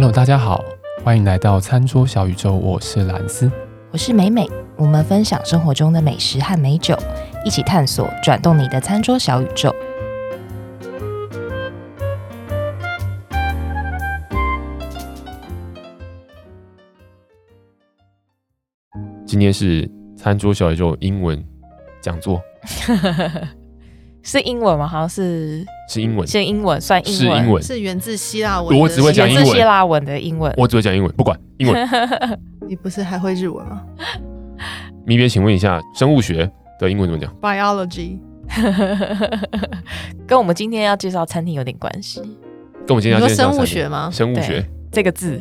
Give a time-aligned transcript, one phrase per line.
[0.00, 0.64] Hello，大家好，
[1.04, 3.52] 欢迎来到餐桌小宇宙，我是兰斯，
[3.90, 6.96] 我是美美，我们分享生活中的美食和美酒，
[7.44, 9.70] 一起探索转动你的餐桌小宇宙。
[19.26, 19.86] 今天是
[20.16, 21.44] 餐桌小宇宙英文
[22.00, 22.40] 讲座。
[24.22, 24.86] 是英文吗？
[24.86, 28.78] 好像是是英文，是英文，算英文，是英文，是源自希腊文。
[28.78, 31.88] 我只会讲英文，希腊文的英文，我只会讲英文，不管英文。
[32.68, 33.82] 你不是还会日文吗？
[35.06, 38.18] 咪边，请问一下，生物学的英文怎么讲？Biology，
[40.26, 42.20] 跟我们今天要介绍餐厅有点关系。
[42.86, 44.10] 跟我们今天要介绍生物学吗？
[44.12, 45.40] 生物学这个字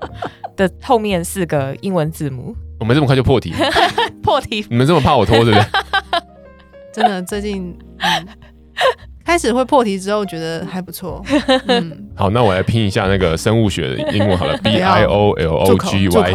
[0.56, 2.54] 的后面四个英文字母。
[2.78, 3.52] 我们这么快就破题？
[4.22, 4.64] 破题？
[4.70, 5.62] 你们这么怕我拖，对不对？
[6.92, 8.26] 真的，最近、嗯、
[9.24, 11.22] 开始会破题之后，觉得还不错。
[11.68, 16.32] 嗯，好，那我来拼一下那个生物学的英文好了， B I O L O G Y。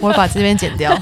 [0.00, 0.96] 我会把这边剪掉。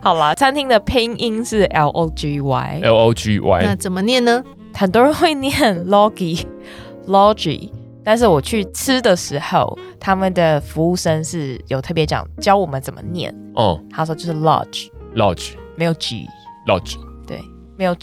[0.00, 3.62] 好啦，餐厅的拼音是 L O G Y，L O G Y。
[3.64, 4.42] 那怎么念呢？
[4.74, 5.52] 很多人会念
[5.86, 7.70] logy，logy，
[8.02, 13.34] 但是我去吃的时候，他们的服务生是有特别讲教我们怎么念。
[13.54, 15.52] 哦，他说就是 lodge，lodge。
[15.76, 17.40] 没有 G，Lodge，对，
[17.76, 17.94] 没有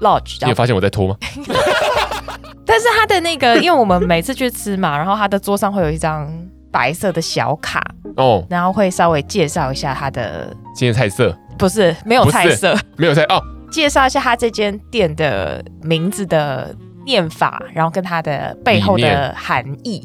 [0.00, 0.38] Lodge。
[0.42, 1.16] 你有发现我在拖吗？
[2.64, 6.30] 但是他的那个，因为我们每次去吃嘛，然后他的桌上会有一张
[6.70, 7.82] 白色的小卡
[8.16, 16.74] 哦，然后会稍微介绍一下他的今天菜色，不是没有菜色，没有菜哦，介绍一下他这间店的名字的
[17.06, 20.04] 念法，然后跟他的背后的含义，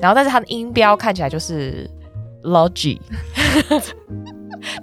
[0.00, 1.88] 然后但是他的音标看起来就是
[2.42, 2.98] Lodge。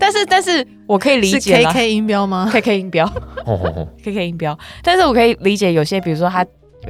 [0.10, 3.06] 但是，但是我可以理解 K K 音标吗？K K 音标，
[4.04, 4.58] K K 音标。
[4.84, 6.46] 但是我可以理解有些，比如说他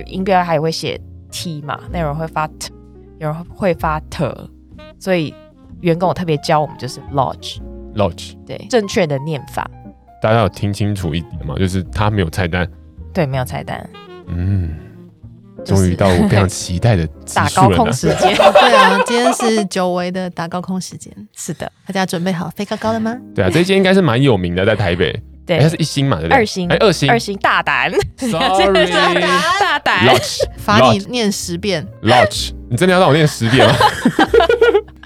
[0.05, 0.99] 音标还会写
[1.31, 2.71] T 嘛，那有人会发 T，
[3.19, 4.25] 有人会发 T，
[4.99, 5.33] 所以
[5.81, 9.69] 员工我特别教我们就是 Lodge，Lodge，对，正确的念法。
[10.21, 11.55] 大家有听清楚一点吗？
[11.57, 12.69] 就是他没有菜单，
[13.13, 13.89] 对，没有菜单。
[14.27, 14.75] 嗯。
[15.65, 18.35] 终于到我非常期待的打高空时间。
[18.35, 21.11] 对啊，今天是久违的打高空时间。
[21.35, 23.15] 是的，大家准备好飞高高了吗？
[23.35, 25.17] 对啊，这间应该是蛮有名的，在台北。
[25.45, 26.37] 对，它是一星嘛，对不对？
[26.37, 28.87] 二星，哎，二星，二星，大胆，Sorry，
[29.59, 30.05] 大胆
[30.57, 33.73] 罚你念十遍，Lodge，你真的要让我念十遍吗？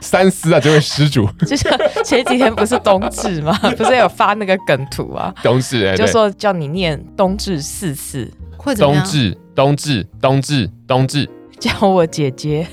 [0.03, 1.28] 三思啊，这位施主。
[1.47, 1.72] 就像
[2.03, 3.58] 前几天不是冬至吗？
[3.78, 5.34] 不是有发那个梗图啊？
[5.41, 8.30] 冬至，哎，就说叫你念冬至四次。
[8.78, 12.68] 冬至，冬至，冬至，冬至，叫我姐姐。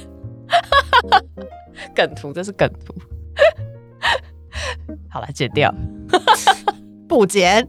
[1.95, 2.95] 梗图，这是梗图。
[5.09, 5.75] 好了，剪掉，
[7.09, 7.67] 不剪，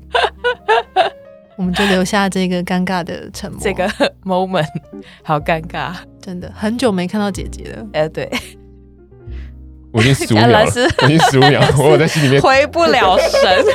[1.55, 3.59] 我们就留下这个尴尬的沉默。
[3.59, 3.87] 这个
[4.23, 4.67] moment
[5.23, 7.87] 好尴尬，真的很久没看到姐姐了。
[7.93, 8.29] 哎，对，
[9.91, 10.65] 我已经十五秒了，
[11.01, 13.65] 我已经十五秒， 我有在心里面回不了神。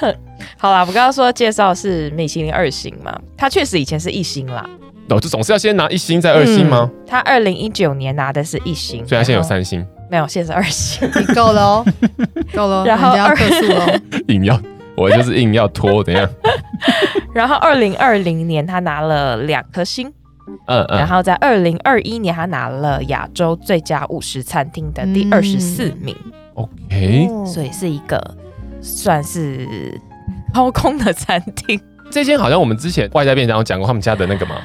[0.56, 4.64] 好啦，我刚刚说介绍是米其林二星嘛，他确实以前是一星啦。
[5.08, 6.90] 哦，这总是要先拿一星再二星吗？
[6.92, 9.84] 嗯、他二零一九年拿的是一星，所以他现在有三星。
[10.10, 11.08] 没有，现在是二星。
[11.14, 11.84] 你 够了哦，
[12.54, 12.84] 够了。
[12.84, 14.60] 然后要客诉哦，硬要，
[14.96, 16.28] 我就是硬要拖，怎样？
[17.34, 20.12] 然后二零二零年他拿了两颗星，
[20.66, 20.98] 嗯嗯。
[20.98, 26.16] 然后在二零二一年他拿了亚洲最佳五十餐厅的第二十四名。
[26.24, 28.22] 嗯、OK，所以是一个
[28.80, 30.00] 算是。
[30.52, 31.78] 高空的餐厅，
[32.10, 34.56] 这间好像我们之前外在便当有讲过他们家的那个吗？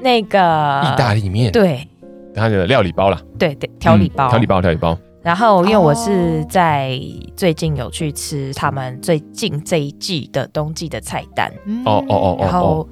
[0.00, 0.38] 那个
[0.84, 1.86] 意大利面，对，
[2.32, 4.96] 他的料理包啦，对对，调理包，调理包，调理包。
[5.22, 6.98] 然后因为我是在
[7.34, 11.52] 最近有去吃他们最近这一季的冬季的菜单，
[11.84, 12.88] 哦哦哦，然后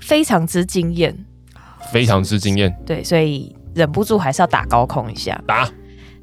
[0.00, 1.16] 非常之惊艳，
[1.90, 5.68] 非常之惊艳，对，所以忍不住还是要打高空一下，打。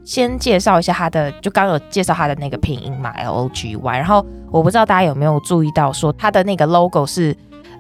[0.04, 3.98] 先介绍一下它的，就刚刚有介绍它的那个拼音嘛，L O G Y。
[3.98, 7.36] 然后我不知道大家有没有注意到，说它的那个 logo 是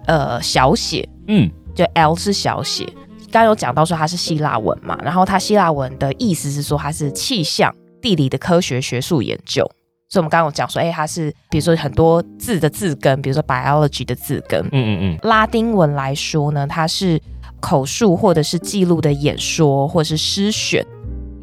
[0.07, 2.85] 呃小写，嗯，就 L 是小写。
[3.31, 9.63] 刚刚有讲到说它是希腊文嘛，然后它希腊文的意思是说它是气象地理的科学学术研究。
[10.09, 15.19] 所以我们刚刚有讲说，哎，它是比如说很多字的字根，比如说 biology 的字根，嗯嗯嗯。
[15.23, 17.21] 拉丁文来说呢，它是
[17.59, 20.85] 口述或者是记录的演说或者是诗选。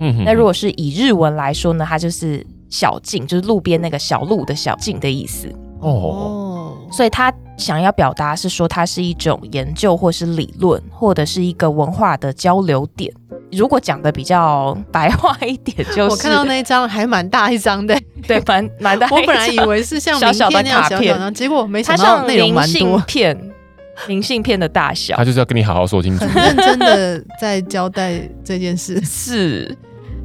[0.00, 5.48] 嗯，那如果是以日文来说呢，它就是小径，就是路边那个小路的小径的意思。
[5.80, 13.12] 哦，所以他想要表达是说，它是一种研究或是理论，或者是一个文化的交流点。
[13.52, 17.94] 如果讲的比较白话一点，就是我看到那一张还蛮大一张的，
[18.26, 19.06] 对，蛮蛮大。
[19.10, 22.98] 我本来以为是像小小的卡片，结果没想到内容蛮多。
[24.08, 25.16] 明信片的大小。
[25.16, 29.00] 他就是要跟你好好说清楚，很 认真的在交代这件事。
[29.02, 29.76] 是，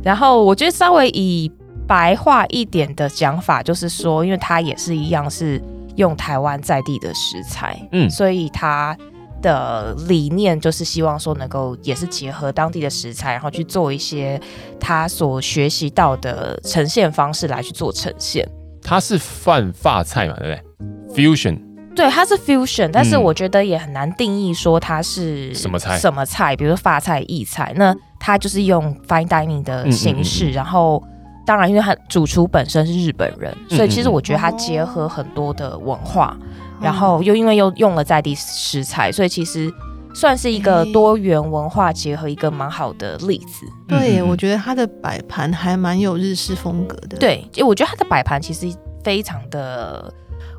[0.04, 1.51] 然后我觉得稍微以
[1.88, 5.62] 白话一点的讲法，就是说，因为它也是一样是
[5.95, 8.95] 用台湾在地的食材，嗯，所以它
[9.42, 14.39] 的理念就是希望说能够也是结合当地的食材，然后去做一些
[14.80, 18.48] 他所学习到的呈现方式来去做呈现。
[18.83, 21.69] 他是泛发菜嘛，对不对？Fusion。
[21.95, 31.03] 对，它是 fusion，但是我觉得也很难定义说它是什么菜，什么菜，比如说法菜、意菜，那它就是用 fine dining 的形式，嗯嗯嗯，然后
[31.45, 36.47] 当然因为它主厨本身是日本人，所以其实我觉得它结合很多的文化，嗯嗯
[36.80, 39.69] 嗯，然后又因为又用了在地食材，所以其实
[40.13, 43.65] 算是一个多元文化结合一个蛮好的例子。
[43.88, 47.18] 对，我觉得它的摆盘还蛮有日式风格的。
[47.18, 48.71] 对，就我觉得它的摆盘其实
[49.03, 50.13] 非常的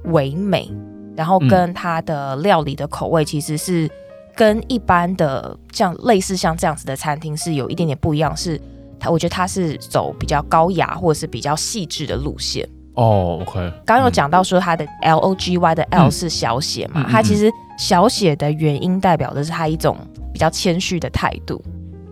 [0.05, 0.71] 唯美。
[1.17, 3.91] 然后跟它的料理的口味其实是
[4.35, 8.61] 跟一般的像类似像这样子的餐厅是有一点点不一样，是
[8.99, 12.69] 它我觉得它是走比较高雅或者是比较细致的路线。
[12.95, 13.59] 哦，OK。
[13.87, 19.97] 刚刚有讲到说它的 L O G Y 的 L 是小写嘛，它其实小写的原因代表的是它一种
[20.33, 21.63] 比较谦虚的态度，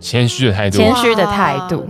[0.00, 1.86] 谦虚的态度，谦虚的态度。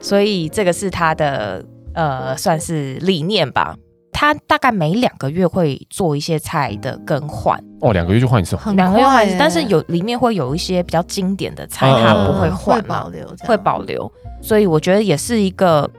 [0.00, 1.64] 所以这个是它的
[1.94, 3.76] 呃算是理念吧。
[4.22, 7.58] 他大概每两个月会做一些菜的更换。
[7.80, 15.90] 哦，两个月就换一次，两个月换一次，但是有里面会有一些比较经典的菜，它不会换，会保留，会保留，所以我觉得也是一个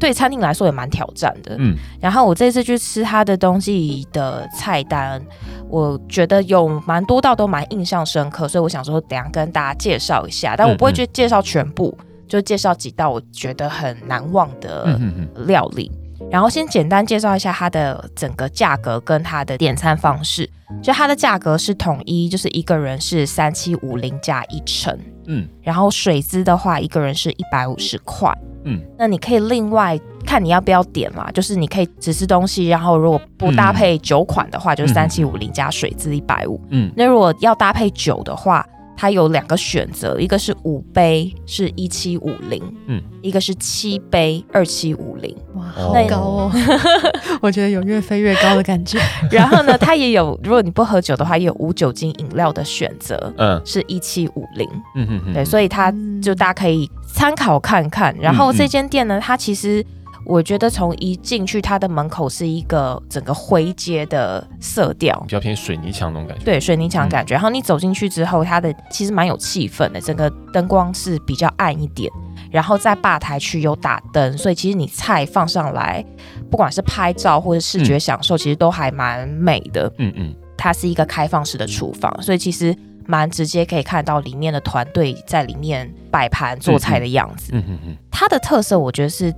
[0.00, 1.54] 对餐厅来说也蛮挑战的。
[1.58, 5.22] 嗯，然后我这次去吃他的东西的菜单，
[5.68, 11.94] 我觉得有蛮多道都蛮印象深刻，所以我想说等下跟大家介绍一下，但我不会去介绍全部，
[12.26, 14.98] 就介绍几道我觉得很难忘的
[15.46, 15.92] 料理。
[16.30, 20.48] 然后先简单介绍一下它的整个价格跟它的点餐方式。
[20.82, 38.66] 就它的价格是统一，就是一个人是三七五零加一成，嗯，然后水资的话一个人是一百五十块，嗯，那你可以另外看你要不要点嘛，就是你可以只吃东西，然后如果不搭配酒款的话，就是三七五零加水资一百五，嗯，那如果要搭配酒的话。
[38.96, 46.52] 它有两个选择，一个是五杯是一七五零，嗯，一个是七杯二七五零，哇，好高哦！
[47.42, 48.98] 我觉得有越飞越高的感觉。
[49.30, 58.16] 然后呢，它也有，如果你不喝酒的话，也有无酒精饮料的选择，嗯，是一七五零，嗯嗯嗯，对，所以它就大家可以参考看看。
[58.18, 59.84] 然后这间店呢，它其实。
[60.26, 66.44] 我觉得从一进去，它的门口是一个整个灰阶的色调，比较偏水泥墙那种感觉。
[66.44, 67.34] 对，水泥墙感觉。
[67.34, 72.10] 嗯、然后你走进去之后，它的其实蛮有气氛的，整个灯光是比较暗一点。
[72.50, 76.04] 然后在吧台区有打灯，所以其实你菜放上来，
[76.50, 79.92] 不管是拍照或者视觉享受，嗯、其实都还蛮美的。
[79.98, 82.74] 嗯嗯，它是一个开放式的厨房，所以其实
[83.06, 87.52] 蛮直接可以看到里面的团队在里面摆盘做菜的样子。
[87.52, 89.32] 嗯嗯嗯，它的特色我觉得是。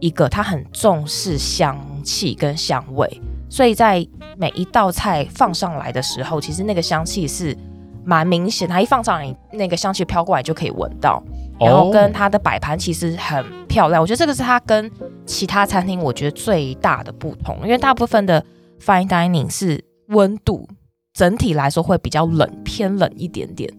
[0.00, 4.06] 一个，它很重视香气跟香味，所以在
[4.36, 7.56] 每一道菜放上来的时候，其实那个香气是
[8.04, 8.68] 蛮明显。
[8.68, 11.22] 它一放上来，那个香气飘过来就可以闻到。
[11.58, 14.90] 然后跟它的摆盘其实很漂亮，我觉得这个是它跟
[15.26, 18.42] 其他餐厅我觉得最大的不同，因为大部分的
[18.82, 20.66] fine dining 是温度
[21.12, 23.70] 整体来说会比较冷，偏冷一点点。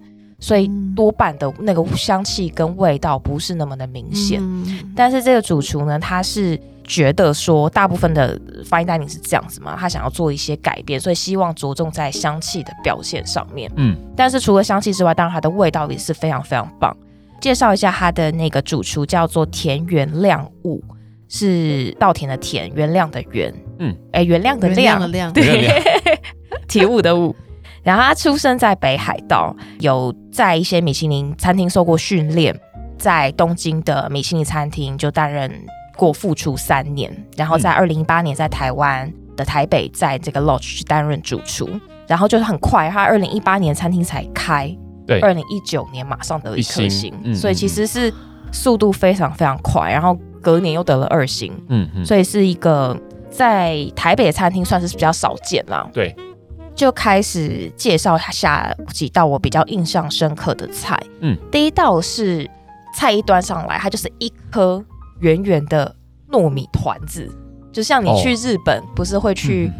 [0.41, 13.71] 所以多半的那个香气跟味道不是那么的明显，嗯、但是这个主厨呢，他是觉得说大部分的 fine dining 是这样子嘛，他想要做一些改变，所以希望着重在香气的表现上面。
[13.75, 16.95] 嗯，但是除了香气之外，当然它的味道也是非常非常棒。
[17.39, 20.83] 介绍一下他的那个主厨叫做田原亮悟，
[21.29, 25.69] 是稻田的田，原谅的原，嗯，哎，原谅的谅，对，
[26.67, 27.35] 体悟的悟。
[27.83, 32.55] 然后他出生在北海道，有在一些米其林餐厅受过训练，
[32.97, 35.51] 在东京的米其林餐厅就担任
[35.97, 41.69] 过副厨三年，然后在二零一八年在台湾的台北，在这个 Lodge 去担任主厨，
[42.07, 44.75] 然后就是很快，他二零一八年餐厅才开，
[45.07, 48.13] 对，二零一九年马上得一颗星，嗯、所以其实是
[48.51, 52.95] 速度非常非常快，然后隔年又得了二星，嗯嗯，所以是一个
[53.31, 56.15] 在台北的餐厅算是比较少见啦，对。
[56.75, 60.97] 就开始介绍下几道我比较印象深刻的菜。
[61.19, 62.49] 嗯，第一道是
[62.95, 64.83] 菜一端上来，它就是一颗
[65.19, 65.95] 圆圆的
[66.29, 67.29] 糯米团子，
[67.71, 69.71] 就像你去日本不是会去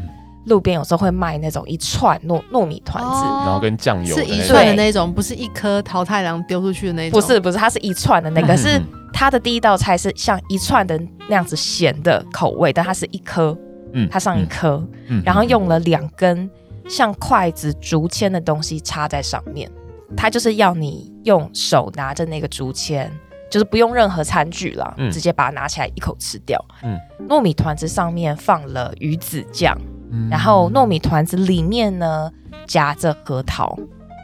[0.45, 8.81] 路边有时候会卖那种一串糯糯米团子，哦、然后跟酱油是一串的那种，不是一颗桃太郎丢出去的那种，不是不是，它是一串的那个，是
[9.13, 13.57] 它的第一道菜是像一串的那样子咸的口味，但它是一颗，
[13.93, 16.50] 嗯，它上一颗，嗯，然后用了两根。
[16.88, 19.70] 像筷子、竹签的东西插在上面，
[20.16, 23.12] 它就是要你用手拿着那个竹签，
[23.50, 26.64] 就是不用任何餐具了，嗯、直接把它拿起来一口吃掉。
[26.84, 26.98] 嗯，
[27.30, 29.78] 糯米团子上面放了鱼子酱，
[30.12, 32.32] 嗯、然后糯米团子里面呢
[32.66, 33.78] 夹着核桃，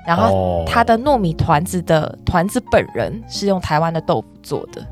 [0.05, 4.85] 然后它的糯米团子的团子本人是用台湾的豆腐做的。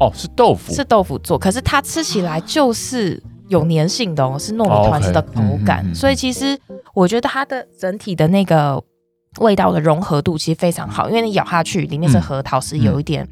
[0.00, 6.58] 哦，是豆腐，是豆腐做，可是它吃起来就是有粘性的哦，是糯米团子的口感，哦 okay 嗯、所以其实
[6.94, 8.82] 我觉得它的整体的那个
[9.40, 13.26] 味道的融合度其实非常好，因为你咬下去里面是核桃，是有一点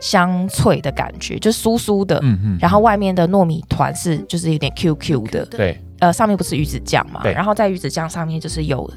[0.00, 8.90] 香脆的感觉，嗯、就酥酥的，嗯嗯，然后外面的糯米团是就是有点 Q Q 的，对，呃，上面不是鱼子酱嘛，对，然后在鱼子酱上面就是有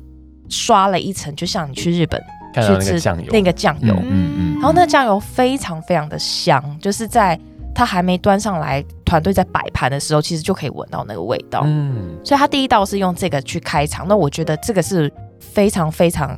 [0.50, 2.22] 刷了一层，就像你去日本。
[2.56, 7.36] 去吃那个酱油，那个酱油，嗯嗯，然后那酱油非常非常的香，就是在
[7.74, 16.38] 它还没端上来，团队在摆盘的时候，其实就可以闻到那个味道，嗯，所以他第一道是用这个去开场，那我觉得这个是非常非常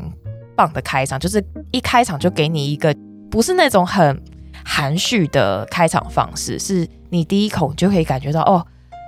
[0.55, 2.95] 棒的开场，就是一开场就给你一个
[3.29, 4.21] 不是那种很
[4.63, 8.65] 含蓄的开场方式，是你第一口就可以感觉到哦，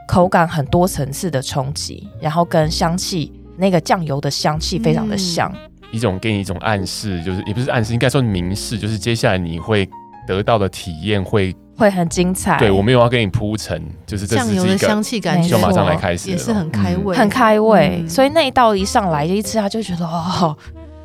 [0.07, 5.51] 口感很多层次的冲击，然后跟香气，那个酱油的香气非常的香。
[5.53, 9.89] 嗯一种给你一种暗示，就是也不是暗示，应该说明示，就是接下来你会
[10.27, 12.57] 得到的体验会会很精彩。
[12.57, 18.03] 对，我没有要给你铺陈，就是酱油的香气感就马上来开始，也是很开胃，很开胃。
[18.07, 20.55] 所以那一道一上来就一吃，他就觉得哦，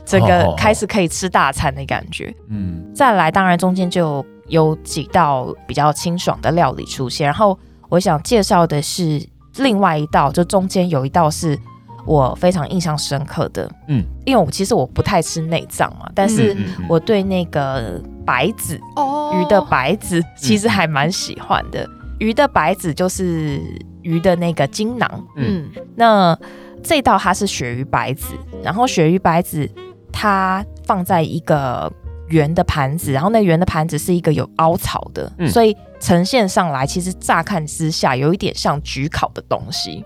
[0.04, 2.34] 整个开始可以吃大餐的感觉。
[2.48, 9.24] 嗯，再来，当然中间就有几道比较清爽的料理出现，然后我想介绍的是
[9.56, 11.58] 另外一道，就中间有一道是。
[12.06, 16.56] 我非常印象深刻的，嗯，因为我其实我不太吃内脏嘛，但是
[16.88, 21.88] 我对那个白子，哦，鱼的白子其实还蛮喜欢的。
[22.18, 23.60] 鱼的白子就是
[24.02, 26.38] 鱼的那个精囊，嗯，那
[26.82, 29.68] 这道它是鳕鱼白子，然后鳕鱼白子
[30.12, 31.92] 它放在一个
[32.28, 40.04] 圆的盘子，然后那圆的盘子是一个有凹槽的，所以呈现上来其实乍看之下有一点像焗烤的东西。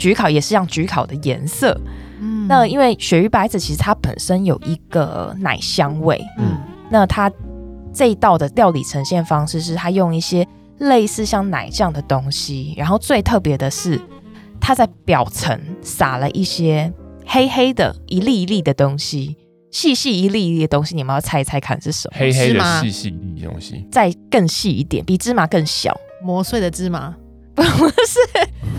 [0.00, 1.78] 焗烤也是像焗烤的颜色，
[2.20, 6.56] 嗯，那因为鳕鱼白子其实它本身有一个奶香味，嗯，
[6.90, 7.30] 那它
[7.92, 10.46] 这一道的料理呈现方式是它用一些
[10.78, 14.00] 类似像奶酱的东西，然后最特别的是
[14.58, 16.90] 它在表层撒了一些
[17.26, 19.36] 黑黑的一粒一粒的东西，
[19.70, 22.16] 细细一粒一粒的东西，你们要猜一猜看是什么？
[22.18, 27.14] 黑黑的细细一粒东西，再更细一点，比芝麻更小，磨碎的芝麻？
[27.54, 28.18] 不是，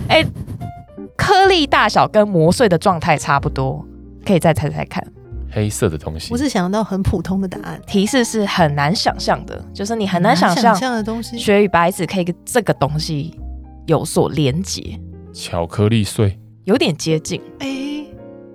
[0.08, 0.25] 哎、
[1.22, 3.86] 颗粒大小跟磨碎的状态差不多，
[4.25, 5.06] 可以再猜猜看。
[5.51, 7.80] 黑色的东西，我是想到很普通的答案。
[7.86, 11.38] 提示是很难想象的，就是你很难想象的东西。
[11.38, 13.40] 鳕鱼白子可以跟这个东西
[13.86, 15.00] 有所连结。
[15.32, 17.40] 巧克力碎，有点接近。
[17.60, 18.13] 哎、欸，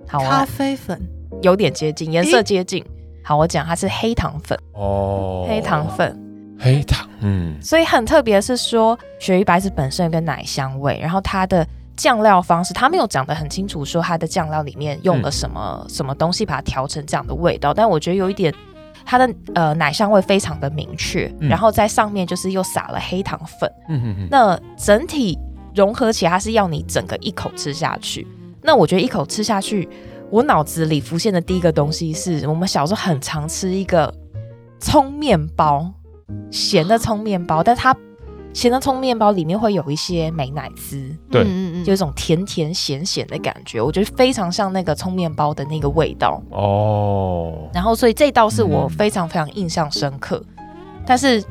[0.09, 1.01] 好啊，咖啡粉
[1.43, 2.83] 有点接近，颜色接近。
[2.83, 2.91] 欸、
[3.23, 6.19] 好，我讲它是黑糖粉哦，黑糖粉，
[6.59, 7.57] 黑糖，嗯。
[7.63, 11.65] 所以很特别是说，鳕鱼白子本身有个奶香味，然后它的。
[11.97, 17.73] 酱料方式，他没有讲得很清楚，说它的酱料里面用了什么、嗯、什么东西把它调成这样的味道。
[17.73, 18.55] 但我觉得有一点，
[19.05, 23.73] 它的呃奶香味非常的明确，嗯、然后在上面就是又撒了黑糖粉。
[23.89, 24.29] 嗯哼哼。
[24.31, 25.39] 那整体
[25.75, 28.27] 融合起来，它是要你整个一口吃下去。
[28.63, 29.89] 那我觉得一口吃下去，
[30.31, 34.13] 我脑子里浮现的第一个东西是我们小时候很常吃一个
[34.79, 35.91] 葱面包，
[36.51, 37.97] 咸的葱面包，但它。
[38.53, 41.45] 咸的葱面包里面会有一些美乃滋，对，
[41.85, 47.69] 就一种甜甜咸咸的感觉，我觉得非常像那个葱面包的那个味道哦。
[47.75, 50.43] 然后，所以这道是我非常非常印象深刻。
[50.57, 50.67] 嗯、
[51.07, 51.45] 但是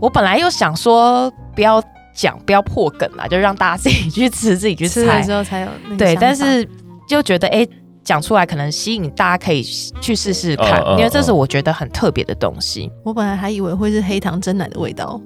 [0.00, 1.82] 我本来又想说不要
[2.14, 6.14] 讲，不要破梗啦，就让大家自己去吃，自己去猜之后才有对。
[6.20, 6.64] 但是
[7.08, 7.66] 就觉得哎，
[8.04, 9.60] 讲出来可能吸引大家可以
[10.00, 12.88] 去试试看，因为这是我觉得很特别的东西。
[13.04, 15.20] 我本来还以为会是黑糖蒸奶的味道。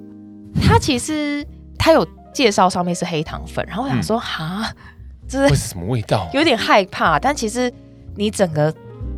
[0.61, 1.45] 它其实
[1.77, 4.71] 它有介绍上面是黑糖粉，然后我想说哈，
[5.27, 6.29] 这是什么味道？
[6.33, 7.71] 有点害怕，但其实
[8.15, 8.73] 你整个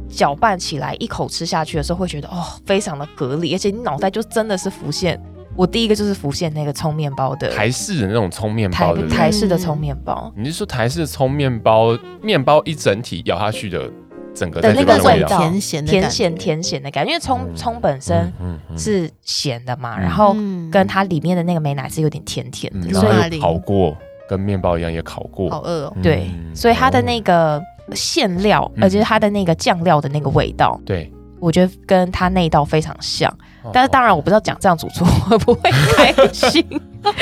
[0.09, 5.21] 搅拌起来，一口吃下去的时候，会觉得哦，非常的隔离，而且你脑袋就真的是浮现，
[5.55, 10.31] 我第一个就是浮现那个葱面包的台式的那种葱面包的台式的葱面包。
[10.35, 13.89] 你是说台式的葱面包，面包一整体咬下去的？
[14.33, 18.31] 整个的那个味道，甜咸甜咸甜咸的感觉，因为葱葱本身
[18.77, 20.35] 是咸的嘛，然后
[20.71, 23.95] 跟它里面的那个美奶是有点甜甜的，所以烤过，
[24.27, 25.93] 跟面包一样也烤过，好饿哦。
[26.01, 27.61] 对，所以它的那个
[27.93, 31.11] 馅料，而且它的那个酱料的那个味道，对，
[31.41, 33.35] 我觉得跟他那一道非常像。
[33.73, 36.65] 但是当然，我不知道讲这样主厨 会不会开心。
[37.03, 37.13] 但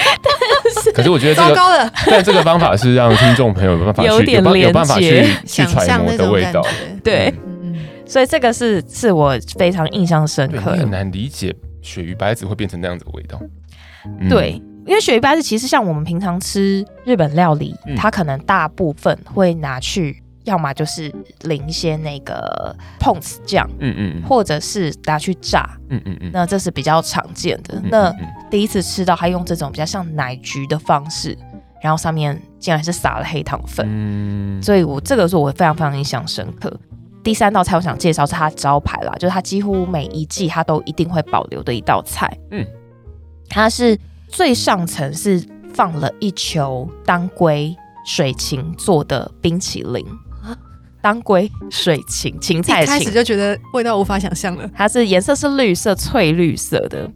[0.83, 6.65] 是，可是我觉得这个，但这个方法是让听众朋友有办法去有点连接，有办法去 去揣摩的味道。
[7.03, 7.33] 对，
[8.05, 10.71] 所以这个是是我非常印象深刻。
[10.71, 13.41] 很难理解鳕鱼白子会变成那样子的味道。
[14.29, 20.23] 对，因为鳕鱼白子其实像我们平常吃日本料理，它可能大部分会拿去。
[20.49, 21.13] 要么就是
[21.43, 27.75] 淋一些那个碰瓷酱，嗯嗯，或者是拿去炸，嗯嗯嗯，那这是比较常见的。
[27.75, 31.37] 嗯嗯嗯，那第一次吃到他用这种比较像奶焗的方式，
[31.81, 36.75] 然后上面竟然是撒了黑糖粉，嗯，所以我这个是我非常非常印象深刻。
[37.23, 42.65] 第三道菜我想介绍是它招牌啦，就是它几乎每一季它都一定会保留的一道菜，嗯，
[43.49, 47.75] 它是最上层是放了一球当归
[48.05, 50.03] 水芹做的冰淇淋。
[51.01, 54.69] 当归水芹芹菜，一开始就觉得味道无法想象了。
[54.75, 57.09] 它是颜色是绿色翠绿色的，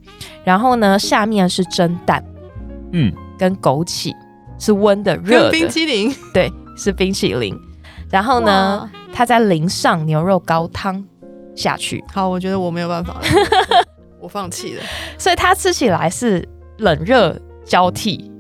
[0.44, 2.24] 然后呢，下面是蒸蛋，
[2.94, 4.14] 嗯，跟枸杞
[4.58, 7.54] 是温的热的冰淇淋，对，是冰淇淋。
[8.10, 11.04] 然后呢，它再淋上牛肉高汤
[11.56, 12.04] 下去。
[12.14, 13.22] 好，我觉得我没有办法了，
[14.22, 14.84] 我放弃了。
[15.18, 16.48] 所以它吃起来是
[16.78, 17.36] 冷热
[17.66, 18.32] 交替，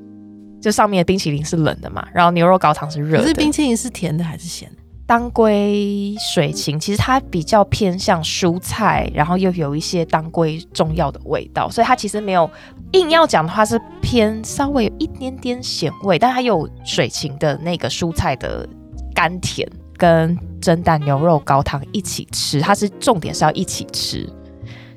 [0.61, 3.23] 就上面的冰淇淋是冷的嘛，然后牛肉高汤是热的。
[3.23, 4.82] 可是冰淇淋是甜的还是咸的？
[5.13, 12.49] 当归水芹其实它比较偏向蔬菜，然后又有一些当归中药的味道，所以它其实没有
[12.93, 18.67] 硬要讲的话是偏稍微有一点点咸味，但它有水芹的那个蔬菜的
[19.13, 24.27] 甘甜，跟蒸蛋牛肉高汤一起吃，它是重点是要一起吃。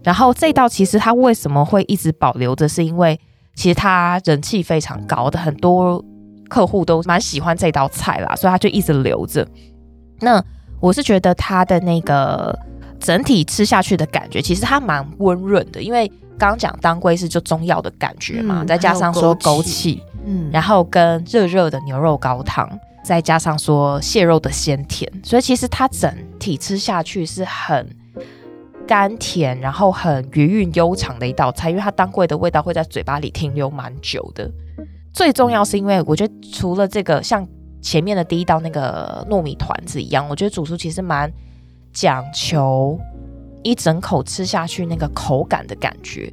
[0.02, 3.20] 然后这道其实它为什么会一直保留着，是因为
[3.54, 6.02] 其实它人气非常高的，很多
[6.48, 9.46] 客户都蛮喜欢这道菜啦，所以它就一直留着。
[10.20, 10.42] 那
[10.80, 12.56] 我是觉得它的那个
[13.00, 16.06] 整体吃下去的感觉，其实它蛮温润的，因为
[16.38, 22.68] 刚刚讲当归是就中药的感觉嘛，嗯、再加上说枸杞，嗯，然后跟热热的牛肉高汤，
[23.02, 27.88] 再加上说蟹肉的鲜甜，所以其实它整体吃下去是很
[28.86, 34.50] 甘甜，然后很余韵悠长的一道菜，因为它当归的味道会在嘴巴里停留蛮久的。
[35.12, 37.46] 最重要是因为我觉得除了这个像。
[37.86, 41.32] 前面的第一道那个糯米团子一样，我觉得主厨其实蛮
[41.92, 42.98] 讲求
[43.62, 46.28] 一整口吃下去那个口感的感觉。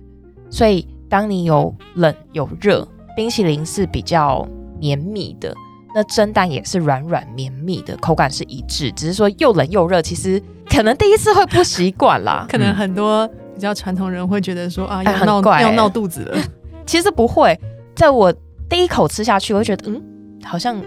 [0.49, 4.43] 所以当你有冷有热，冰淇淋是比较
[4.79, 5.53] 绵密的，
[5.93, 8.91] 那蒸蛋也是软软绵密的，口感是一致。
[8.93, 12.47] 只是说又冷又热，其实可能第一次会不习惯啦。
[12.49, 16.43] 可能很多比较传统人会觉得说 啊，要闹、欸欸、要闹肚子了。
[16.87, 17.55] 其实不会，
[17.95, 18.33] 在我
[18.67, 20.01] 第一口吃下去，我会觉得嗯，
[20.43, 20.81] 好像。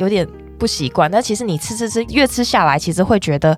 [0.00, 0.26] 有点
[0.58, 3.56] 不习惯，但其实你吃吃吃，越吃下来，其实会觉得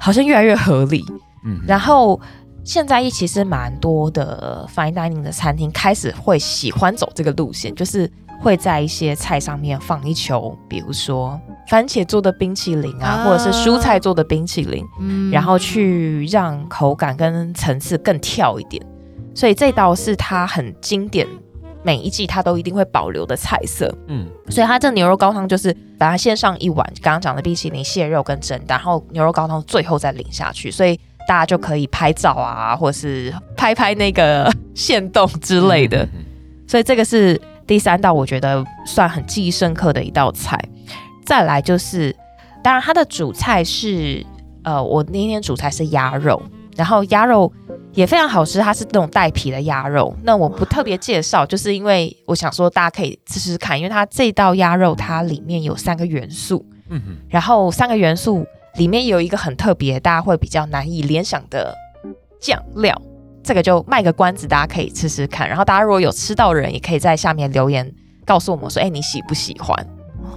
[0.00, 1.04] 好像越来越合理。
[1.44, 2.18] 嗯，然后
[2.64, 8.10] 现在其实蛮多的 fine dining 的餐厅开始会喜欢走这个路线，就是
[8.40, 18.84] 会在一些菜上面放一球，比如说番茄做的冰淇淋啊，啊或者是蔬菜做的冰淇淋，嗯，然后去让口感跟层次更跳一点。
[19.34, 21.28] 所以这道是它很经典。
[21.86, 36.04] 每一季它都一定会保留的菜色，嗯，所以它这牛肉高汤就是把它先上一碗刚刚讲的冰淇淋、蟹肉跟蒸蛋，然后牛肉高汤最后再淋下去，所以大家就可以拍照啊，或是拍拍那个限动之类的。
[36.66, 40.60] 所以这个是第三道，我觉得算很记忆深刻的一道菜。
[41.24, 42.12] 再来就是，
[42.64, 44.26] 当然它的主菜是，
[44.64, 46.42] 呃，我那天主菜是鸭肉，
[46.74, 47.52] 然后鸭肉。
[47.96, 50.14] 也非常好吃，它是那种带皮的鸭肉。
[50.22, 61.74] 那我不特别介绍，就是因为我想说大家可以试试看，因为它这道鸭肉它里面有三个元素，嗯哼，然后三个元素里面有一个很特别，大家会比较难以联想的
[62.38, 62.94] 酱料，
[63.42, 65.48] 这个就卖个关子，大家可以吃吃看。
[65.48, 67.90] 然后大家如果有吃到的人，也可以在下面留言
[68.26, 69.74] 告诉我们说，哎，你喜不喜欢？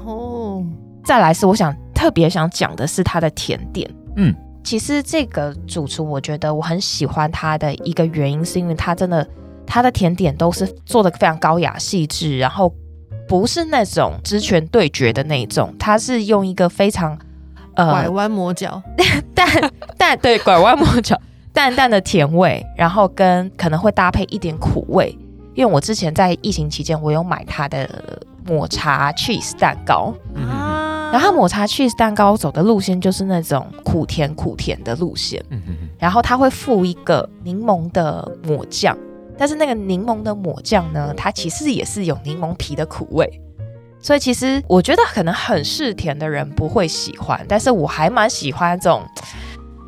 [0.06, 0.66] 哦，
[1.04, 4.34] 再来是我想特别想讲的是它的甜点，嗯。
[4.64, 9.28] 其实这个主厨，我觉得我很喜欢他的一个原因，是因为他真的
[9.66, 12.72] 他的甜点都是做的非常高雅细致，然后
[13.28, 17.18] 不是那种职权对决的那种，他是用一个非常
[17.76, 18.82] 呃拐弯抹角，
[19.34, 19.48] 淡
[19.98, 21.20] 淡对拐弯抹角
[21.54, 25.18] 淡淡的甜味，然后跟可能会搭配一点苦味，
[25.56, 27.90] 因为我之前在疫情期间，我有买他的
[28.46, 30.14] 抹茶 cheese 蛋糕。
[30.36, 30.69] 啊。
[31.12, 38.96] 然后抹茶 cheese 蛋糕走的路线就是那种苦甜苦甜的路线，嗯、哼哼然后它会附一个柠檬的抹酱，
[39.38, 43.42] 但是那个柠檬的抹酱呢，它其实也是有柠檬皮的苦味，
[44.00, 49.04] 所以其实我觉得可能很嗜甜的人不会喜欢，但是我还蛮喜欢这种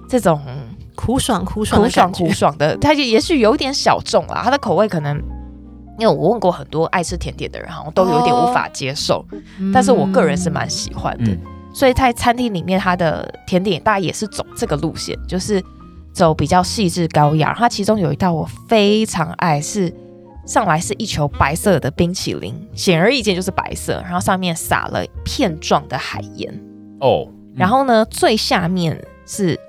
[0.10, 0.42] 这种
[0.96, 5.22] 苦爽苦爽苦爽苦爽的，它也也许有点小众啊，它的口味可能，
[6.00, 9.38] 因为我问过很多爱吃甜点的人，好像都有点无法接受，哦、
[9.74, 11.40] 但是我个人是蛮喜欢的，嗯、
[11.74, 15.64] 所以在餐厅里面，它的甜点大概也是走这个路线，就是
[16.14, 17.54] 走比较细致高雅。
[17.58, 19.94] 它其中有一道我非常爱，是
[20.46, 26.52] 上来是一球白色的冰淇淋，显而易见就是白色，然后上面撒了片状的海盐
[27.00, 29.60] 哦，嗯、然后呢，最下面是。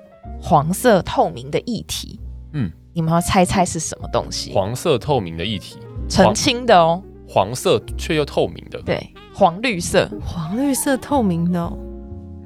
[0.45, 2.19] 黄色透明的液体，
[2.51, 4.51] 嗯，你们要猜猜是什么东西？
[4.53, 5.77] 黄色透明的液体，
[6.09, 7.01] 澄清的哦。
[7.27, 11.75] 黄色却又透明的，对，黄绿色，黄绿色透明的，哦，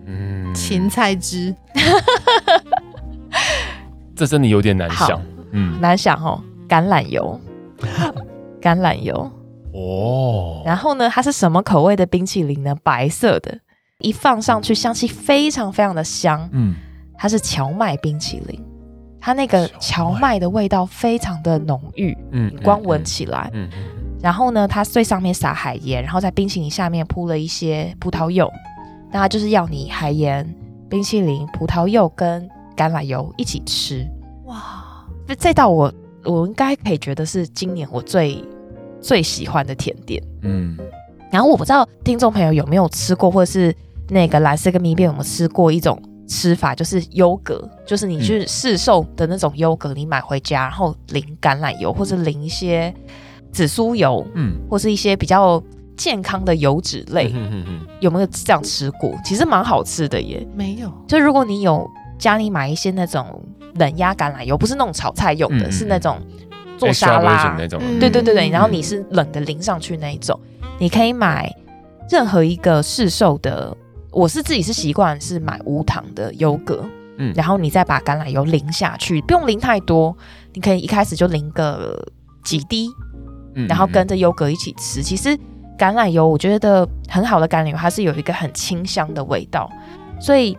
[0.05, 1.53] 嗯，芹菜汁，
[4.15, 6.41] 这真的有点难想，嗯，难想哦。
[6.69, 7.39] 橄榄油，
[8.61, 9.29] 橄榄油，
[9.73, 12.75] 哦，然后呢，它是什么口味的冰淇淋呢？
[12.83, 13.59] 白色的，
[13.99, 16.75] 一放上去，香气非常非常的香，嗯。
[17.19, 18.63] 它是荞麦冰淇淋，
[19.27, 23.83] 它那个荞麦的味道非常的浓郁，嗯，光闻起来，嗯，嗯，
[24.21, 28.49] 然后呢，它最上面撒海盐，然后在冰淇淋下面铺了一些葡萄柚，
[29.11, 30.49] 那它就是要你海盐、
[30.89, 34.07] 冰淇淋、葡萄柚跟橄榄油一起吃，
[34.45, 38.41] 哇，这这道我我应该可以觉得是今年我最
[39.01, 40.77] 最喜欢的甜点，嗯，
[41.29, 43.75] 然后我不知道听众朋友有没有吃过，或者是
[44.07, 46.01] 那个蓝色跟蜜鳖有没有吃过一种。
[46.27, 52.93] 吃法就是优格，就是你去市售的那种优格，你买回家，然后淋橄榄油或者淋一些
[53.51, 55.63] 紫苏油，嗯，或是一些比较
[55.95, 59.15] 健康的油脂类，嗯嗯嗯，有没有这样吃过？
[59.23, 60.45] 其实蛮好吃的耶。
[60.53, 63.41] 没有，就如果你有家里买一些那种
[63.75, 66.19] 冷压橄榄油，不是那种炒菜用的，嗯、是那种
[66.77, 67.55] 做沙拉。
[67.57, 70.37] 那种，对对对对，然后你是冷的淋上去那一种，
[70.77, 71.49] 你可以买
[72.11, 73.75] 任何一个市售的。
[74.11, 76.83] 我是自己是习惯是买无糖的优格，
[77.17, 80.15] 嗯，然后你再把橄榄油淋下去，不用淋太多，
[80.53, 82.01] 你可以一开始就淋个
[82.43, 82.89] 几滴，
[83.55, 85.03] 嗯，然后跟着优格一起吃。
[85.03, 85.29] 其实
[85.77, 89.69] 橄榄油我觉得很好的橄榄油，它是有一个很清香的味道，
[90.19, 90.57] 所以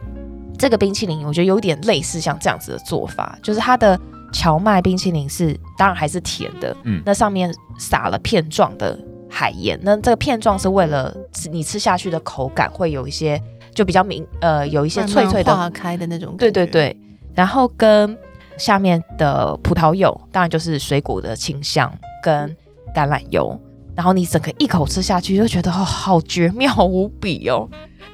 [0.59, 3.99] 这个冰淇淋我觉得有点类似像这样子的做法，就是它的
[4.33, 8.99] 荞麦冰淇淋是当然还是甜的，嗯，那上面撒了片状的。
[9.29, 11.15] 海盐，那这个片状是为了
[11.51, 13.41] 你吃下去的口感会有一些
[13.75, 16.35] 就比较明，呃，有一些脆脆的化开的那种。
[16.37, 16.97] 对对对，
[17.35, 18.17] 然后跟
[18.57, 22.49] 下面的葡萄柚，当然就是水果的清香跟
[22.95, 23.57] 橄榄油，
[23.95, 27.69] 然后你整个一口吃下去就觉得哦，好绝妙无比哦。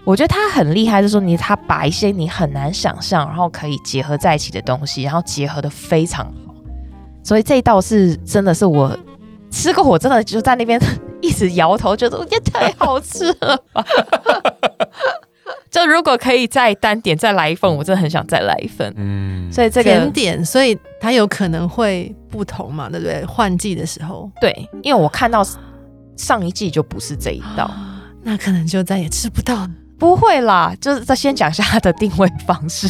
[0.04, 6.54] 我觉得它很厉害，就是说你它把一些你很难想象，然后可以结合在一起的东西，然后结合的非常好。
[7.22, 8.94] 所以这一道是真的是我。
[9.54, 10.80] 吃过，我真的就在那边
[11.22, 13.84] 一直摇头，觉得也太好吃了吧。
[15.70, 18.92] 就如果可以再单点再来一份，我真的很想再来一份。
[18.96, 23.24] 嗯，所以这个甜点，所以它有可能会不同嘛，对不对？
[23.24, 25.44] 换季的时候，对，因为我看到
[26.16, 27.68] 上一季就不是这一道，
[28.22, 29.68] 那可能就再也吃不到。
[29.98, 32.88] 不会啦，就是再先讲一下它的定位方式。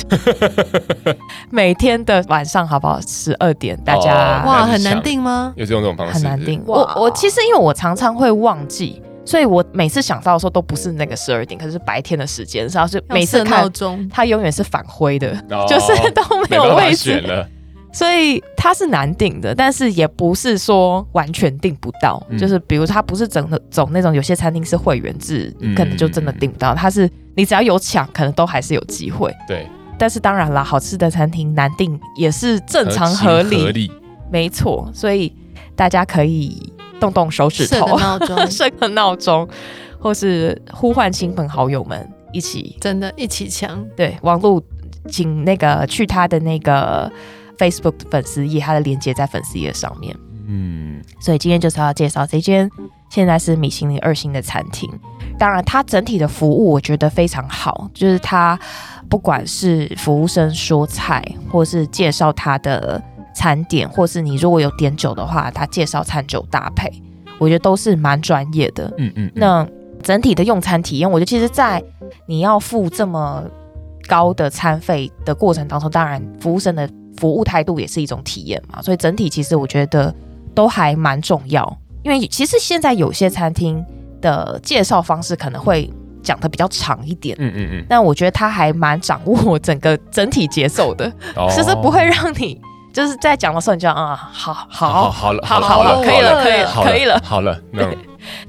[1.51, 3.01] 每天的晚上好不好？
[3.01, 5.53] 十二点，大家、哦、哇，很难定吗？
[5.57, 6.63] 有这种这种方式很难定。
[6.67, 17.49] 我我其实因为我常常会忘记，所以我每次想到的时候都不是那个十二点，可是，是白天的时间，然后是每次闹钟它永远是反灰的，哦、 就是都没有位置了。
[17.95, 22.21] 所以它是难订的，但是也不是说完全定不到。
[22.29, 26.75] 嗯、就是比如它不是整的走那种，有些餐厅是会员制，嗯、可能就真的定不到。
[26.75, 29.33] 它是你只要有抢，可能都还是有机会。
[29.47, 29.65] 对，
[29.97, 33.93] 但是当然啦，好吃的餐厅难定也是正常合理，合理
[34.29, 34.91] 没错。
[34.93, 35.33] 所以
[35.77, 39.49] 大家可以动动手指头，设个闹钟， 设个闹钟，
[40.01, 43.87] 或是呼唤亲朋好友们一起，真的，一起抢。
[43.97, 44.61] 对，网路
[45.09, 47.09] 请那个去他的那个。
[47.59, 50.15] Facebook 的粉丝页，它的链接在粉丝页上面。
[50.47, 52.71] 嗯，所以今天就是要介绍这间
[53.09, 54.91] 现在是米其林二星的餐厅。
[55.39, 58.59] 当然，它整体的服务我觉得非常好，就是它
[59.09, 63.03] 不管是服务生说菜，或是介绍它的
[63.35, 66.93] 餐点，或是你如果有点酒的话，他介绍餐酒搭配，
[67.39, 68.93] 我觉得都是蛮专业的。
[68.99, 69.33] 嗯，嗯嗯。
[69.35, 69.67] 那
[70.03, 71.83] 整体的用餐体验，我觉得其实，在
[72.27, 73.43] 你要付这么
[74.07, 76.87] 高的餐费的过程当中，当然服务生的。
[77.17, 80.15] 服务态度也是一种体验嘛，所以整体其实我觉得
[80.55, 81.79] 都还蛮重要。
[82.03, 83.83] 因为其实现在有些餐厅
[84.21, 85.91] 的介绍方式可能会
[86.23, 91.11] 讲得比较长一点，嗯嗯嗯，但我觉得他还蛮掌握整个整体节奏的，
[91.51, 92.61] 其实不会让你
[92.93, 97.99] 就是在讲的时候你就啊，好好好好了，好好了，可以了，可以了，可以了，好了，对，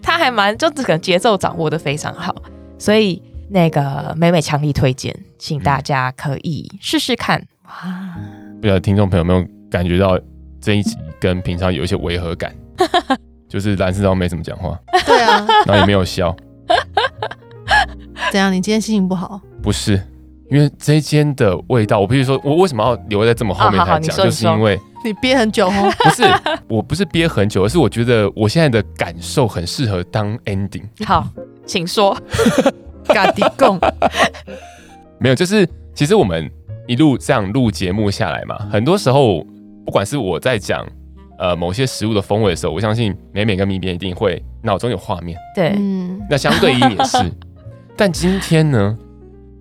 [0.01, 2.35] 他 还蛮就这个节奏掌握得非常好，
[2.77, 7.71] 所以那个美美强力推荐，请大家可以试试看哇。
[8.65, 10.19] 不晓得听众朋友有没有感觉到
[10.59, 12.51] 这一集跟平常有一些违和感？
[13.47, 14.75] 就是蓝色都没怎么讲话，
[15.05, 16.35] 对啊，然后也没有笑。
[18.31, 18.51] 怎样？
[18.51, 19.39] 你今天心情不好？
[19.61, 20.01] 不是，
[20.49, 24.17] 因为这一间的味道，我必须说，我为什么要留在这么后面才讲？
[24.17, 25.93] 啊、就是因为你憋很久哦。
[25.99, 26.23] 不是，
[26.67, 30.85] 我不是憋很久，而是我觉得我现在的感受很适合当 ending。
[31.05, 31.27] 好，
[31.67, 32.17] 请说。
[33.13, 33.79] 嘎迪贡，
[35.19, 36.49] 没有，就是其实我们
[36.87, 39.45] 一路这样录节目下来嘛，很多时候
[39.85, 40.85] 不管是我在讲
[41.39, 45.37] 呃某些食物的风味的时候，我相信美美跟米边一定会脑中有画面。
[45.55, 47.17] 对，嗯，那相对于也是，
[47.97, 48.97] 但今天呢，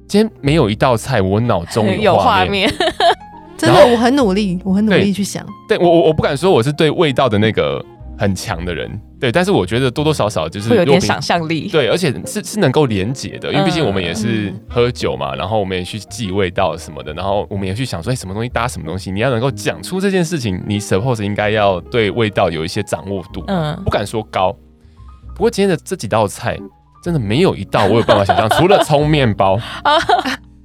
[0.07, 2.73] 今天没有一道菜我脑中有画面。
[3.57, 5.47] 真的，我很努力，我很努力去想。
[5.69, 7.83] 对，对我我我不敢说我是对味道的那个
[8.19, 9.01] 很强的人。
[9.25, 24.53] 对，但是我觉得多多少少就是会有点想象力，对，而且是是能够连结的，因为毕竟我们也是喝酒嘛，嗯、然后我们也去记味道什么的，然后我们也去想说，哎，什么东西搭什么东西，你要能够讲出这件事情，你 suppose 应该要对味道有一些掌握度，嗯，不敢说高，
[25.35, 26.59] 不过今天的这几道菜
[27.03, 29.59] 真的没有一道我有办法想象，除了葱面包，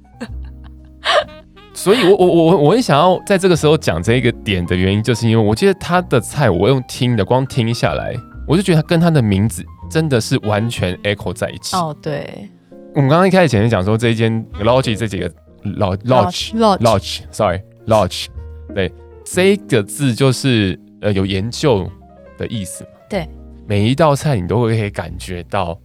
[1.72, 8.14] 所以我我我我很想要在这个时候讲这一个点的原因，就是因为我觉得他的菜我用听的，光听下来。
[8.50, 11.76] 我就觉得他跟他的名字真的是完全 echo 在一起。
[11.76, 12.50] 哦，对。
[12.96, 15.30] 我们刚刚一开始前面讲说这一间 lodge 这几个
[15.62, 18.26] lodge lodge lodge sorry lodge
[18.74, 18.92] 对，
[19.24, 21.88] 这个字就是呃有研究
[22.36, 22.84] 的意思。
[23.08, 23.28] 对。
[23.68, 25.78] 每一道菜你都会可以感觉到，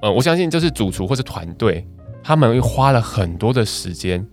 [0.00, 1.84] 呃，我相信就是主厨或者团队，
[2.22, 4.24] 他们会花了很多的时间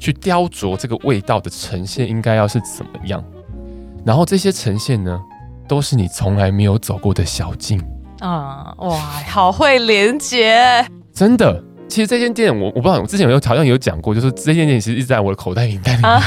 [0.00, 3.24] 去雕琢这个味道的呈现应该要是怎么样，
[4.04, 5.22] 然后这些呈现呢，
[5.68, 7.80] 都是你从来没有走过的小径
[8.20, 8.72] 啊！
[8.78, 8.96] 哇，
[9.28, 11.62] 好会连接，真的。
[11.88, 16.20] 其实这间店我我不知道，我之前有没有好像有讲过，就是这间店其实一直在我的口袋名单里面，啊、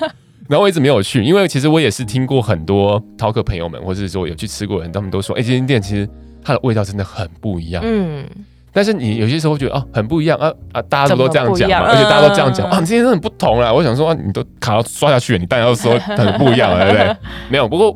[0.48, 6.08] 然后我一直没有去，因为其实我也是听过很多饕客朋友们，或者是说有去吃过的人，他们都说，哎、欸，这间店其实
[6.42, 7.82] 它的味道真的很不一样。
[7.84, 8.26] 嗯，
[8.72, 13.70] 但是你有些时候会觉得啊，很不一样啊啊，大家都这样讲嘛，而且大家都这样讲、嗯、啊，今天真的很不同啊。
[13.70, 17.16] 我想说，啊、你都卡到刷下去了，你当然要说很不一样了，对不对？
[17.50, 17.94] 没有，不过。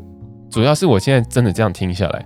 [0.50, 2.24] 主要是我现在真的这样听下来，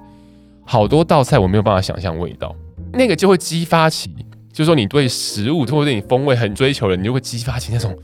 [0.64, 2.54] 好多道菜我没有办法想象味道，
[2.92, 4.14] 那个就会激发起，
[4.52, 7.96] 就是说你对食物或者你风味很追求的，你就会激发起那种，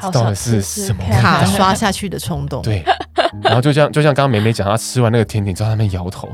[0.00, 2.62] 到底是什么卡刷下去的冲动。
[2.62, 2.84] 对，
[3.42, 6.28] 然后就像就像刚刚美美讲，她吃完那个甜点之后，她那边摇头，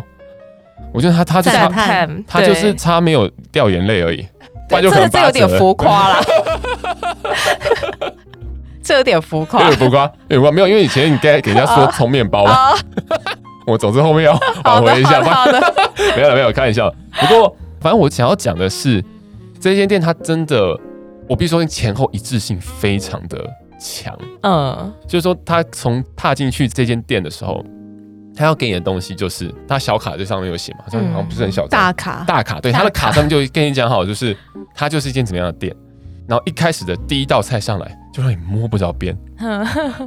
[0.92, 4.26] 我觉得她她就差她就是差没有掉眼泪而已，
[4.68, 6.22] 不然就可能这有点浮夸了。
[8.90, 10.66] 这有点浮夸，有点浮夸，有没有？
[10.66, 12.72] 因为以前你该给人家说葱面包嘛，
[13.64, 15.44] 我总之后面要挽回一下吧。
[16.16, 16.92] 没有没有，开玩笑。
[17.20, 19.00] 不过，反正我想要讲的是，
[19.60, 20.76] 这间店它真的，
[21.28, 23.38] 我必须说前后一致性非常的
[23.78, 24.12] 强。
[24.42, 27.64] 嗯，就是说他从踏进去这间店的时候，
[28.34, 34.36] 他要给你的东西就是他小卡这上面有写嘛，好像好像不是很小，大卡大卡，对，他的卡上面就跟你讲好，就是
[34.74, 35.72] 它就是一间怎么样的店。
[36.30, 39.12] 然后一开始的第一道菜上来，就让你摸不着边。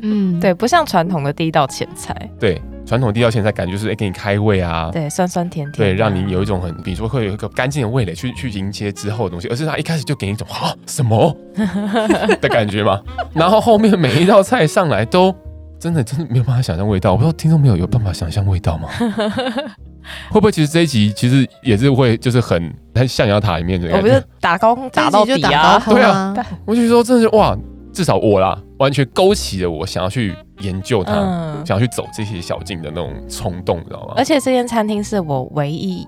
[0.01, 2.15] 嗯，对，不像传统的第一道前菜。
[2.39, 11.35] 对，传统的第一道前菜感觉就是哎，给你开胃啊，对，酸酸甜甜，对，让你有一种很，比如说会有一个干净的味蕾去去迎接之后的东西，而是他一开始就给你一种啊 什么
[12.39, 13.01] 的感觉嘛。
[13.33, 15.35] 然后后面每一道菜上来都
[15.77, 17.11] 真的真的没有办法想象味道。
[17.11, 18.87] 我不知道听众朋友有办法想象味道吗？
[20.29, 26.35] 会不会其实这一集其实也是会就是很很象牙塔里面的，我不是打高打到底啊，对啊，
[26.65, 27.57] 我就说真的是哇，
[27.91, 34.13] 至少我啦，完全勾起了我想要去研究它，嗯、想要去走这些小径的那种冲动，你知道吗？
[34.17, 36.07] 而且这间餐厅是我唯一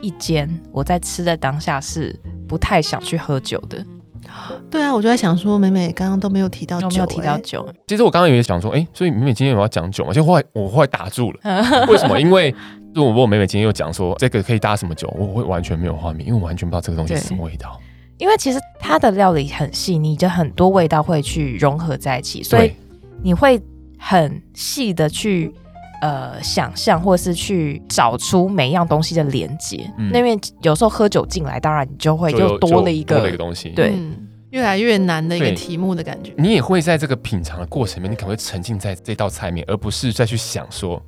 [0.00, 2.14] 一间我在吃的当下是
[2.48, 3.84] 不太想去喝酒的。
[4.70, 7.66] 对啊，我就在想说，美美刚刚都没有提到酒，没有提到酒。
[7.86, 10.12] 其实我刚刚也想说，哎、欸，所以美美今天有要讲酒吗？
[10.12, 11.38] 就后来我后来打住了，
[11.88, 12.18] 为什么？
[12.18, 12.52] 因为
[12.94, 17.80] 如果我妹妹今天又讲说这个可以搭什么酒，我会完全没有画面，因为我完全不知道这个东西是什么味道。
[18.18, 22.72] 因为其实它的料理很细腻，就很多味道会去融合在一起，所以
[23.22, 23.60] 你会
[23.98, 25.52] 很细的去
[26.00, 29.90] 呃想象，或是去找出每一样东西的连接。
[29.98, 33.90] 嗯、那边有时候喝酒进来，当然你就会又多了一个多了一个东西，对。
[33.90, 41.02] 嗯越来越难的一个题目的感觉，你也会在这个品尝的过程里面，你可能会沉浸在这道菜面，而不是再去想说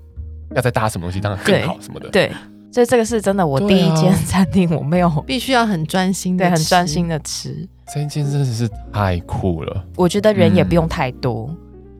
[0.55, 2.09] 要再搭什么东西当然更好什么的。
[2.11, 2.31] 对，
[2.73, 7.69] 所以这个是真的，我第一间餐厅我没有 必须要很专心的，很专心的吃。
[7.93, 11.49] 这一间真的是太酷了，我觉得人也不用太多，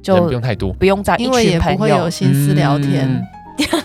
[0.03, 3.23] 就不用太多，不用在一群朋友，不会有心思聊天。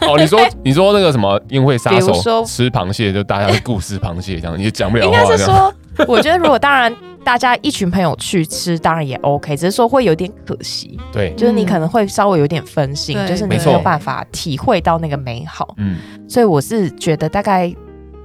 [0.02, 5.22] 哦，你说你说那个什么宴会杀手吃螃蟹，就大家故事螃蟹这样，你就讲不了话。
[5.22, 5.74] 应该是说，
[6.08, 6.94] 我觉得如果当然。
[7.24, 11.00] 大家一群朋友去吃，当然也 OK，只是说会有点可惜。
[11.14, 15.76] 对，就是你可能会稍微有点分心，嗯、就是你没有办法体会到那个美好。
[15.78, 17.72] 嗯，所以我是觉得大概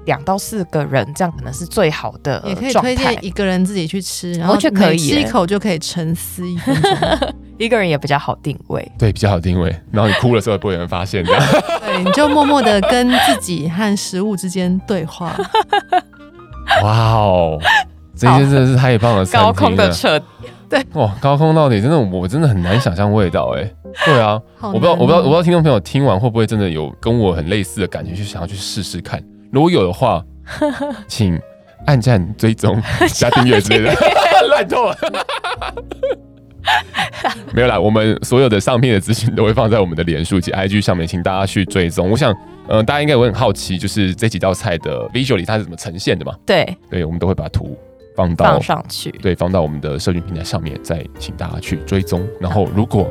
[0.07, 2.43] 两到四个人这样可能是最好的。
[2.47, 7.35] 也可以推荐一个人自己去吃，然后就可以吃一口就可以沉思一分钟。
[7.61, 9.69] 一个人也比较好定位，对，比较好定位。
[9.91, 11.43] 然后你哭的时候不会有人发现，这样。
[11.85, 15.39] 对，你就默默的跟自己和食物之间对话。
[16.83, 17.59] 哇哦，
[18.17, 19.25] 这些真的是太棒了！
[19.27, 20.21] 高空的车，
[20.69, 23.71] 对，哇，高空到底真的，我真的很难想象味道哎。
[24.05, 29.23] 对啊，我不知道，我不知道，我不知道听众朋友听完会不会真的有跟我很类似的感觉，就想要去试试看。
[29.51, 30.23] 如果有的话，
[31.09, 31.41] 请
[31.87, 32.81] 按赞、追踪、
[33.15, 33.95] 加订阅之类的，
[34.51, 34.97] 烂透了。
[37.53, 42.11] 没有啦，我们所有的上片的资讯都会放在我们的脸书及 IG 上面，请大家去追踪。
[42.11, 42.33] 我想，
[42.69, 46.35] 嗯、呃，大家应该会很好奇，就是这几道菜的 visually 它是怎么呈现的嘛？
[46.45, 47.79] 对，对，我们都会把图
[48.15, 52.27] 放到放上去，对，放到我们的社群平台上面，再请大家去追踪。
[52.41, 53.09] 然后，如果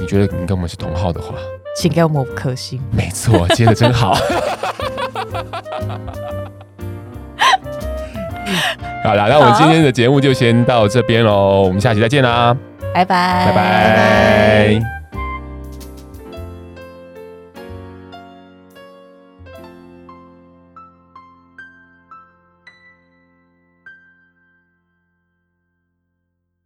[0.00, 1.34] 你觉得你跟我们是同号的话，
[1.76, 2.80] 请给我们五颗星。
[2.90, 4.16] 没错，接的真好。
[9.02, 12.56] 好啦，那我们今天的节目就先到这边喽，我们下期再见啦。
[12.92, 14.99] 拜拜，拜拜。